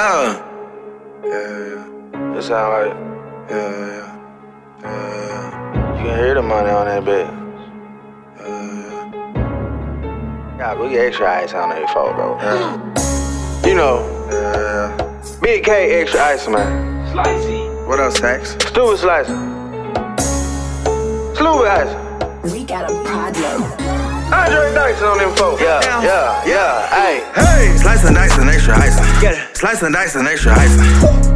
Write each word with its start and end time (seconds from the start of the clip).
Yeah. 0.00 0.32
Yeah, 1.24 1.30
yeah. 2.14 2.38
It 2.38 2.42
sound 2.42 2.72
like, 2.72 2.94
yeah, 3.50 3.70
yeah. 3.86 4.08
Yeah. 4.80 5.98
You 5.98 6.04
can 6.04 6.16
hear 6.18 6.34
the 6.36 6.40
money 6.40 6.70
on 6.70 6.86
that 6.86 7.04
bit. 7.04 7.26
Uh, 8.40 8.48
yeah. 10.56 10.72
Yeah, 10.72 10.80
we 10.80 10.88
get 10.88 11.04
extra 11.04 11.30
ice 11.30 11.52
on 11.52 11.68
that 11.68 11.82
before, 11.82 12.14
bro. 12.14 12.38
Yeah. 12.38 13.68
You 13.68 13.74
know, 13.74 14.00
yeah. 14.32 14.88
Big 15.42 15.64
K 15.64 16.00
extra 16.00 16.24
ice, 16.24 16.48
man. 16.48 17.06
Slicey. 17.12 17.86
What 17.86 18.00
else, 18.00 18.16
Sax? 18.16 18.52
Stupid 18.52 18.98
slicer. 19.00 19.36
Stupid 21.34 21.68
ice. 21.68 21.92
We 22.50 22.64
got 22.64 22.90
a 22.90 22.94
problem. 23.04 23.64
Andre 24.32 24.72
Dyson 24.72 25.08
on 25.08 25.18
them 25.18 25.36
folks. 25.36 25.60
Yeah, 25.60 25.82
yeah, 26.02 26.46
yeah, 26.46 26.88
hey. 26.88 27.20
Hey! 27.34 27.76
Slice 27.76 28.04
and 28.06 28.14
dice 28.14 28.38
and 28.38 28.48
extra 28.48 28.78
ice. 28.78 28.98
Get 29.20 29.34
it. 29.36 29.49
Slice 29.60 29.82
and 29.82 29.92
dice 29.92 30.14
and 30.16 30.26
extra 30.26 30.56
ice. 30.56 30.72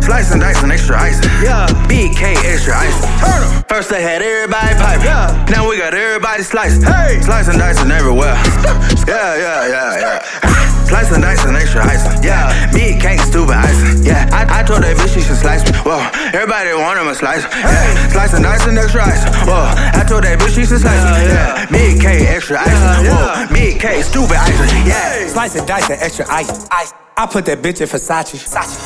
Slice 0.02 0.32
and 0.32 0.40
dice 0.40 0.62
and 0.62 0.72
extra 0.72 0.98
ice. 0.98 1.20
Yeah. 1.44 1.66
BK 1.84 2.32
extra 2.48 2.72
ice. 2.74 2.96
Turn 3.20 3.42
'em. 3.44 3.64
First 3.68 3.90
they 3.90 4.00
had 4.00 4.22
everybody 4.22 4.74
piping. 4.80 5.04
Yeah. 5.04 5.46
Now 5.50 5.68
we 5.68 5.76
got 5.76 5.92
everybody 5.92 6.42
slicing. 6.42 6.84
Hey. 6.84 7.20
Slice 7.20 7.48
and 7.48 7.58
dice 7.58 7.78
and 7.82 7.92
everywhere. 7.92 8.32
yeah, 9.06 9.36
yeah, 9.36 9.68
yeah, 9.68 10.00
yeah. 10.00 10.84
Slice 10.88 11.12
and 11.12 11.20
dice 11.22 11.44
and 11.44 11.54
extra 11.54 11.84
ice. 11.84 12.04
Yeah. 12.24 12.48
Cake, 12.72 13.20
stupid 13.20 13.56
ice. 13.56 14.00
Yeah. 14.00 14.24
I, 14.32 14.60
I 14.60 14.62
told 14.62 14.84
that 14.84 14.96
bitch 14.96 15.12
she 15.12 15.20
should 15.20 15.36
slice 15.36 15.60
me. 15.68 15.76
Whoa. 15.84 16.00
Everybody 16.32 16.72
want 16.72 16.98
him 16.98 17.08
a 17.08 17.14
slice. 17.14 17.44
Yeah. 17.44 18.08
Slice 18.08 18.32
and 18.32 18.42
dice 18.42 18.64
and 18.64 18.78
extra 18.78 19.04
ice. 19.04 19.20
Whoa. 19.44 19.68
I 20.04 20.06
told 20.06 20.24
that 20.24 20.38
bitch 20.38 20.52
she 20.52 20.66
should 20.68 20.84
slice 20.84 21.00
me. 21.00 21.32
Yeah. 21.32 21.64
Big 21.72 21.96
cake, 21.96 22.28
extra 22.28 22.60
ice. 22.60 22.68
Whoa. 23.08 23.48
Big 23.48 23.80
cake, 23.80 24.04
stupid 24.04 24.36
ice. 24.36 24.52
Yeah. 24.84 25.28
Slice 25.28 25.56
and 25.56 25.66
dice 25.66 25.88
and 25.88 26.02
extra 26.02 26.26
ice. 26.28 26.68
ice. 26.70 26.92
I 27.16 27.24
put 27.24 27.46
that 27.46 27.62
bitch 27.62 27.80
in 27.80 27.88
Versace. 27.88 28.36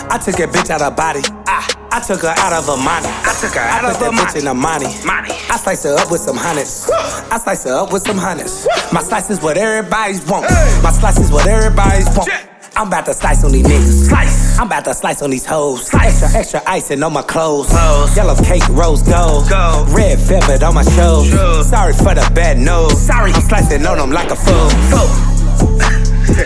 I 0.06 0.18
took 0.18 0.36
that 0.36 0.50
bitch 0.50 0.70
out 0.70 0.80
of 0.80 0.94
body. 0.94 1.18
I, 1.50 1.66
I 1.90 1.98
took 1.98 2.22
her 2.22 2.34
out 2.38 2.52
of 2.52 2.70
money. 2.78 3.10
I 3.10 3.34
took 3.40 3.50
her 3.50 3.58
out 3.58 3.82
I 3.82 3.98
put 3.98 3.98
her 3.98 4.12
that 4.12 4.30
bitch 4.30 4.38
in 4.38 4.44
the 4.44 4.54
money. 4.54 4.86
Money. 5.04 5.34
I 5.50 5.58
slice 5.58 5.82
her 5.82 5.98
up 5.98 6.08
with 6.08 6.20
some 6.20 6.36
hundreds. 6.36 6.88
I 6.88 7.38
slice 7.42 7.64
her 7.64 7.74
up 7.74 7.92
with 7.92 8.06
some 8.06 8.18
hundreds. 8.18 8.68
My 8.92 9.02
slice 9.02 9.28
is 9.28 9.42
what 9.42 9.58
everybody's 9.58 10.24
want. 10.24 10.46
Hey. 10.46 10.80
My 10.84 10.92
slice 10.92 11.18
is 11.18 11.32
what 11.32 11.48
everybody's 11.48 12.06
want. 12.14 12.30
Check. 12.30 12.57
I'm 12.78 12.86
about 12.86 13.06
to 13.06 13.12
slice 13.12 13.42
on 13.42 13.50
these 13.50 13.66
niggas. 13.66 14.08
Slice. 14.08 14.56
I'm 14.56 14.68
about 14.68 14.84
to 14.84 14.94
slice 14.94 15.20
on 15.20 15.30
these 15.30 15.44
hoes. 15.44 15.88
Slice. 15.88 16.22
Extra, 16.22 16.38
extra 16.38 16.62
icing 16.64 17.02
on 17.02 17.12
my 17.12 17.22
clothes. 17.22 17.66
Clothes. 17.66 18.16
Yellow 18.16 18.36
cake, 18.36 18.62
rose 18.68 19.02
gold. 19.02 19.50
Gold. 19.50 19.90
Red 19.90 20.20
velvet 20.20 20.62
on 20.62 20.74
my 20.74 20.84
shoes. 20.84 21.26
Shoes. 21.28 21.68
Sorry 21.68 21.92
for 21.92 22.14
the 22.14 22.30
bad 22.36 22.56
news. 22.56 22.96
Sorry. 22.96 23.32
I'm 23.32 23.40
slicing 23.40 23.84
on 23.84 23.98
them 23.98 24.12
like 24.12 24.30
a 24.30 24.36
fool. 24.36 24.70
Fool. 24.94 25.10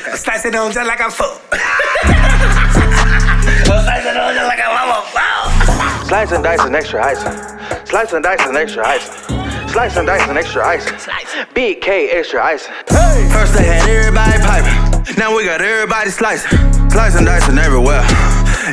I'm 0.08 0.16
slicing 0.16 0.54
on 0.54 0.72
just 0.72 0.88
like 0.88 1.00
a 1.00 1.10
fool. 1.10 1.36
Slice 6.08 6.32
and 6.32 6.42
dice 6.42 6.60
and 6.60 6.74
extra 6.74 7.04
ice. 7.04 7.20
Slice 7.88 8.12
and 8.14 8.22
dice 8.22 8.40
and 8.40 8.56
extra 8.56 8.86
ice. 8.86 9.06
Slice 9.70 9.96
and 9.98 10.06
dice 10.06 10.28
and 10.28 10.38
extra 10.38 10.66
ice. 10.66 10.90
Big 11.52 11.82
K 11.82 12.08
extra 12.10 12.42
ice. 12.42 12.66
Hey. 12.88 13.28
First 13.32 13.52
they 13.52 13.64
had 13.64 13.86
everybody 13.86 14.38
piping. 14.42 14.81
Now 15.18 15.36
we 15.36 15.44
got 15.44 15.60
everybody 15.60 16.10
slicing. 16.10 16.50
Slicing, 16.90 17.24
dicing 17.24 17.58
everywhere. 17.58 18.02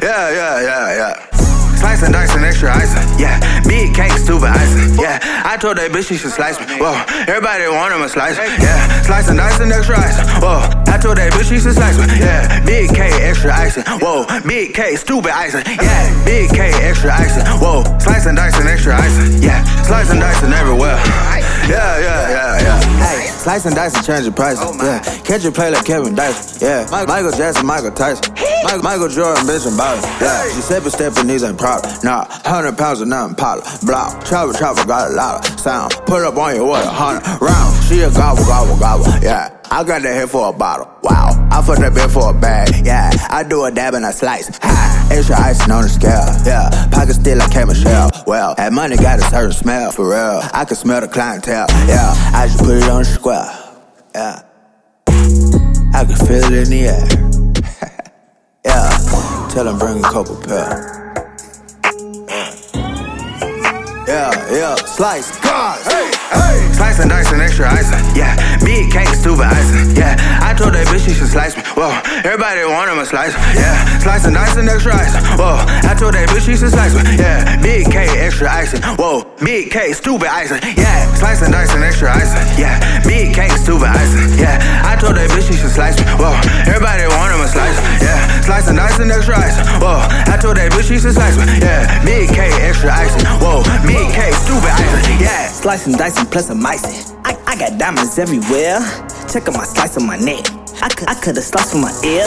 Yeah, 0.02 0.30
yeah, 0.30 0.62
yeah, 0.62 0.98
yeah. 0.98 1.76
Slicing, 1.76 2.12
dicing, 2.12 2.44
extra 2.44 2.76
icing. 2.76 3.02
Yeah. 3.18 3.40
Big 3.64 3.96
cake, 3.96 4.12
stupid 4.12 4.52
icing. 4.52 5.00
Yeah. 5.00 5.18
I 5.46 5.58
told 5.58 5.78
that 5.78 5.90
bitch 5.92 6.10
she 6.10 6.18
should 6.18 6.32
slice 6.32 6.60
me. 6.60 6.68
Whoa. 6.78 6.92
Everybody 7.26 7.66
want 7.72 7.96
him 7.96 8.02
a 8.04 8.10
slice. 8.10 8.38
Yeah. 8.38 9.02
Slicing, 9.02 9.38
dicing, 9.38 9.72
extra 9.72 9.98
icing. 9.98 10.28
Whoa. 10.44 10.60
I 10.92 11.00
told 11.00 11.18
that 11.18 11.32
bitch 11.34 11.50
she 11.50 11.58
should 11.58 11.74
slice 11.74 11.98
me. 11.98 12.06
Yeah. 12.20 12.60
Big 12.66 12.94
K, 12.94 13.10
extra 13.24 13.56
icing. 13.56 13.84
Whoa. 14.04 14.28
Big 14.46 14.74
K, 14.76 14.96
stupid 14.98 15.32
icing. 15.32 15.64
Yeah. 15.66 16.26
Big 16.26 16.52
K, 16.52 16.70
extra 16.84 17.16
icing. 17.16 17.48
Whoa. 17.58 17.82
Slicing, 17.98 18.36
dicing, 18.36 18.68
extra 18.68 19.00
icing. 19.00 19.42
Yeah. 19.42 19.64
Slicing, 19.82 20.20
dicing 20.20 20.54
everywhere. 20.54 21.00
Yeah, 21.70 22.00
yeah, 22.00 22.30
yeah, 22.30 22.62
yeah. 22.66 23.06
Hey, 23.06 23.28
slice 23.28 23.66
and 23.66 23.76
dice 23.76 23.94
and 23.96 24.04
change 24.04 24.26
the 24.26 24.32
price. 24.32 24.58
Oh, 24.60 24.74
yeah, 24.84 25.00
catch 25.22 25.46
a 25.46 25.52
play 25.52 25.70
like 25.70 25.86
Kevin 25.86 26.16
Dyson. 26.16 26.66
Yeah, 26.66 26.86
Mi- 26.90 27.06
Michael 27.06 27.32
Jackson, 27.32 27.66
Michael 27.66 27.92
Tyson. 27.92 28.34
Michael, 28.64 28.82
Michael 28.82 29.08
Jordan, 29.08 29.46
bitch 29.46 29.68
and 29.68 29.78
body. 29.78 30.02
Yeah, 30.20 30.50
Giuseppe 30.56 30.90
stepping 30.90 31.28
these 31.28 31.44
ain't 31.44 31.60
proud. 31.60 31.86
Nah, 32.04 32.26
hundred 32.44 32.76
pounds 32.78 33.02
of 33.02 33.08
nothing 33.08 33.36
powder. 33.36 33.62
Block, 33.86 34.26
travel, 34.26 34.54
travel, 34.54 34.84
got 34.86 35.12
a 35.12 35.14
lot 35.14 35.48
of 35.48 35.60
sound. 35.60 35.92
Put 36.08 36.24
up 36.24 36.38
on 36.38 36.56
your 36.56 36.76
a 36.76 36.82
hundred 36.86 37.22
round. 37.40 37.84
She 37.86 38.02
a 38.02 38.10
gobble, 38.10 38.44
gobble, 38.46 38.78
gobble. 38.80 39.06
Yeah. 39.22 39.56
I 39.72 39.84
got 39.84 40.02
that 40.02 40.14
here 40.16 40.26
for 40.26 40.50
a 40.50 40.54
bottle. 40.54 40.90
Wow. 41.04 41.19
I 41.60 41.62
fuck 41.62 41.80
that 41.80 41.92
bitch 41.92 42.14
for 42.14 42.30
a 42.30 42.34
bag. 42.34 42.86
Yeah. 42.86 43.12
I 43.30 43.44
do 43.44 43.66
a 43.66 43.72
dab 43.72 43.94
and 43.94 44.06
I 44.06 44.12
slice. 44.12 44.48
Ha. 44.62 45.10
Extra 45.12 45.38
icing 45.38 45.72
on 45.74 45.84
the 45.84 45.90
scale. 45.90 46.24
Yeah. 46.46 46.70
Pocket 46.90 47.16
still 47.16 47.38
like 47.38 47.52
K 47.52 47.66
Michelle. 47.66 48.10
Well, 48.26 48.56
that 48.56 48.72
money 48.72 48.96
got 48.96 49.20
a 49.20 49.24
certain 49.24 49.52
smell 49.52 49.92
for 49.92 50.10
real. 50.10 50.40
I 50.54 50.64
can 50.64 50.78
smell 50.78 51.02
the 51.02 51.10
clientele. 51.10 51.66
Yeah. 51.86 52.14
I 52.34 52.48
just 52.48 52.60
put 52.60 52.78
it 52.78 52.84
on 52.84 53.00
the 53.00 53.10
square. 53.10 53.44
Yeah. 54.16 54.42
I 55.94 56.06
can 56.06 56.16
feel 56.16 56.46
it 56.46 56.54
in 56.54 56.70
the 56.70 56.88
air. 56.88 57.06
yeah. 58.66 59.50
Tell 59.52 59.66
them 59.66 59.80
bring 59.80 60.00
a 60.00 60.02
couple 60.02 60.38
pair. 60.38 60.96
Yeah, 64.08 64.34
yeah, 64.50 64.76
slice, 64.76 65.38
God, 65.42 65.78
hey, 65.86 66.10
hey. 66.34 66.74
Slice 66.74 67.00
and 67.00 67.12
dice 67.12 67.32
and 67.32 67.42
extra 67.44 67.70
icing, 67.70 68.02
yeah. 68.16 68.58
Big 68.66 68.92
cake, 68.92 69.08
stupid 69.10 69.46
icing, 69.46 69.96
she 71.00 71.14
should 71.14 71.32
slice 71.32 71.56
me, 71.56 71.64
whoa. 71.76 71.92
Everybody 72.24 72.66
want 72.66 72.92
him 72.92 73.00
a 73.00 73.06
slice, 73.06 73.34
yeah. 73.56 74.00
Slice 74.00 74.26
and 74.26 74.36
dice 74.36 74.56
and 74.58 74.68
extra 74.68 74.96
icing, 74.96 75.24
whoa. 75.40 75.60
I 75.88 75.96
told 75.96 76.14
that 76.14 76.30
bitch 76.30 76.46
she 76.46 76.56
should 76.56 76.72
slice 76.72 76.94
me, 76.96 77.04
yeah. 77.16 77.60
Big 77.62 77.92
K, 77.92 78.08
extra 78.20 78.52
icing, 78.52 78.82
whoa. 79.00 79.24
Big 79.40 79.72
K, 79.72 79.94
stupid 79.94 80.28
icing, 80.28 80.60
yeah. 80.76 81.08
Slice 81.16 81.42
and 81.42 81.52
dice 81.54 81.74
and 81.74 81.84
extra 81.84 82.12
icing, 82.12 82.44
yeah. 82.60 82.78
Big 83.08 83.34
K, 83.34 83.48
stupid 83.56 83.88
icing, 83.88 84.38
yeah. 84.38 84.60
I 84.84 85.00
told 85.00 85.16
that 85.16 85.30
bitch 85.32 85.48
she 85.48 85.56
should 85.56 85.72
slice 85.72 85.98
me, 86.00 86.06
whoa. 86.20 86.36
Everybody 86.68 87.08
want 87.08 87.34
him 87.34 87.42
a 87.42 87.48
slice, 87.48 87.78
yeah. 88.04 88.42
Slice 88.42 88.68
and 88.68 88.78
dice 88.78 89.00
and 89.00 89.12
extra 89.12 89.38
icing, 89.38 89.66
whoa. 89.80 90.04
I 90.30 90.36
told 90.42 90.58
that 90.58 90.72
bitch 90.72 90.92
she 90.92 91.00
should 91.00 91.16
slice 91.16 91.38
me, 91.40 91.48
yeah. 91.64 91.88
Big 92.04 92.30
K, 92.30 92.52
extra 92.62 92.92
icing, 92.92 93.24
whoa. 93.40 93.64
Big 93.88 94.08
K, 94.12 94.32
stupid 94.44 94.74
icing, 94.74 95.20
yeah. 95.20 95.48
Slicing, 95.48 95.94
dicing, 95.94 96.26
plus 96.28 96.48
some 96.48 96.66
icing. 96.66 97.16
I, 97.24 97.36
I 97.46 97.56
got 97.58 97.78
diamonds 97.78 98.18
everywhere. 98.18 98.80
Check 99.28 99.48
out 99.48 99.56
my 99.56 99.66
slice 99.66 99.98
on 99.98 100.08
my 100.08 100.18
neck. 100.18 100.59
I 100.82 100.90
could 100.90 101.10
I 101.10 101.16
could 101.16 101.36
have 101.36 101.44
sliced 101.46 101.72
from 101.72 101.82
my 101.82 101.94
ear. 102.04 102.26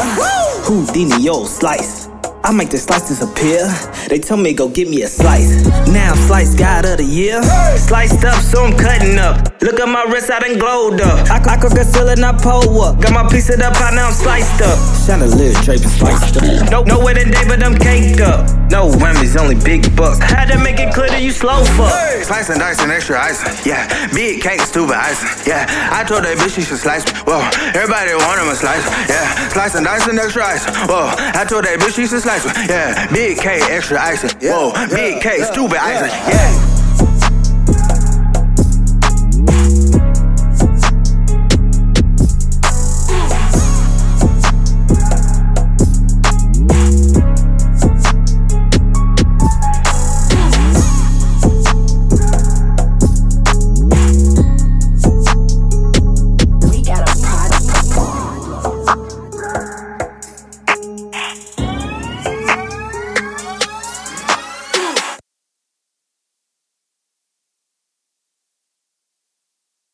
Houdini, 0.64 1.22
yo, 1.22 1.44
slice. 1.44 2.08
I 2.44 2.50
make 2.52 2.70
the 2.70 2.78
slice 2.78 3.08
disappear. 3.08 3.68
They 4.08 4.18
tell 4.18 4.36
me 4.36 4.52
go 4.52 4.68
get 4.68 4.88
me 4.88 5.02
a 5.02 5.06
slice. 5.08 5.64
Now 5.88 6.12
I'm 6.12 6.18
slice 6.26 6.54
god 6.54 6.84
of 6.84 6.98
the 6.98 7.04
year. 7.04 7.40
Sliced 7.78 8.24
up, 8.24 8.34
so 8.42 8.64
I'm 8.64 8.76
cutting 8.76 9.16
up. 9.18 9.62
Look 9.62 9.78
at 9.78 9.88
my 9.88 10.02
wrist, 10.04 10.30
I 10.30 10.40
done 10.40 10.58
glowed 10.58 11.00
up. 11.00 11.30
I, 11.30 11.54
I 11.54 11.56
could 11.56 11.72
conceal 11.72 12.08
it, 12.08 12.18
not 12.18 12.42
pull 12.42 12.82
up. 12.82 13.00
Got 13.00 13.12
my 13.12 13.28
piece 13.30 13.48
of 13.48 13.58
the 13.58 13.70
pie, 13.70 13.94
now 13.94 14.08
I'm 14.08 14.12
sliced 14.12 14.60
up. 14.60 14.78
Chandelier 15.06 15.54
draping 15.62 15.88
sliced 15.88 16.36
up. 16.36 16.70
No, 16.70 16.82
no 16.82 17.04
way 17.04 17.14
today, 17.14 17.44
but 17.46 17.62
I'm 17.62 17.78
caked 17.78 18.20
up. 18.20 18.42
No 18.72 18.88
whammies, 18.88 19.36
only 19.38 19.54
big 19.54 19.84
bucks. 19.94 20.18
Had 20.18 20.48
to 20.48 20.56
make 20.56 20.80
it 20.80 20.94
clear 20.94 21.08
that 21.08 21.20
you 21.20 21.30
slow 21.30 21.62
fuck. 21.76 21.92
Slice 22.24 22.48
and 22.48 22.58
dice 22.58 22.80
and 22.80 22.90
extra 22.90 23.20
icing, 23.20 23.68
yeah. 23.68 23.84
Big 24.14 24.40
cake, 24.40 24.62
stupid 24.62 24.96
icing, 24.96 25.28
yeah. 25.44 25.68
I 25.92 26.02
told 26.04 26.24
that 26.24 26.38
bitch 26.38 26.56
she 26.56 26.62
should 26.62 26.78
slice 26.78 27.04
me, 27.04 27.12
whoa. 27.28 27.44
Everybody 27.76 28.16
want 28.16 28.40
him 28.40 28.48
a 28.48 28.56
slice, 28.56 28.80
yeah. 29.12 29.28
Slice 29.52 29.74
and 29.74 29.84
dice 29.84 30.08
and 30.08 30.18
extra 30.18 30.46
icing, 30.46 30.72
whoa. 30.88 31.12
I 31.36 31.44
told 31.44 31.68
that 31.68 31.80
bitch 31.80 32.00
she 32.00 32.06
should 32.06 32.22
slice 32.22 32.48
me, 32.48 32.52
yeah. 32.64 33.12
Big 33.12 33.36
cake, 33.36 33.62
extra 33.68 34.00
icing, 34.00 34.32
whoa. 34.40 34.72
Big 34.88 35.20
cake, 35.20 35.44
stupid 35.44 35.76
icing, 35.76 36.08
yeah. 36.32 36.71